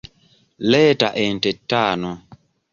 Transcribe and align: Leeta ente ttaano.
Leeta 0.69 1.07
ente 1.25 1.49
ttaano. 1.57 2.11